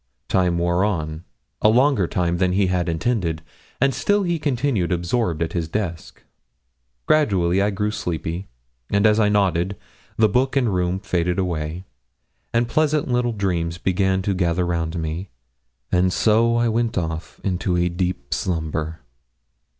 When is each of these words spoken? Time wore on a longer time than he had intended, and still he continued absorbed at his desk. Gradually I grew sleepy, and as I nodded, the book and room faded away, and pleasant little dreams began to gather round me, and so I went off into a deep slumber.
Time 0.29 0.57
wore 0.57 0.83
on 0.83 1.25
a 1.61 1.69
longer 1.69 2.07
time 2.07 2.37
than 2.39 2.53
he 2.53 2.65
had 2.65 2.89
intended, 2.89 3.43
and 3.79 3.93
still 3.93 4.23
he 4.23 4.39
continued 4.39 4.91
absorbed 4.91 5.43
at 5.43 5.53
his 5.53 5.67
desk. 5.67 6.23
Gradually 7.05 7.61
I 7.61 7.69
grew 7.69 7.91
sleepy, 7.91 8.47
and 8.89 9.05
as 9.05 9.19
I 9.19 9.29
nodded, 9.29 9.77
the 10.17 10.27
book 10.27 10.55
and 10.57 10.73
room 10.73 10.99
faded 11.01 11.37
away, 11.37 11.85
and 12.51 12.67
pleasant 12.67 13.09
little 13.09 13.31
dreams 13.31 13.77
began 13.77 14.23
to 14.23 14.33
gather 14.33 14.65
round 14.65 14.97
me, 14.97 15.29
and 15.91 16.11
so 16.11 16.55
I 16.55 16.67
went 16.67 16.97
off 16.97 17.39
into 17.43 17.77
a 17.77 17.87
deep 17.87 18.33
slumber. 18.33 19.01